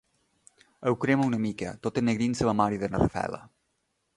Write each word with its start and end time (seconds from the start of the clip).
Ho 0.87 0.93
crema 1.03 1.27
una 1.31 1.39
mica, 1.43 1.73
tot 1.85 2.01
ennegrint 2.03 2.35
la 2.41 2.51
memòria 2.57 2.85
de 2.85 2.91
na 2.95 3.03
Raffaella. 3.05 3.43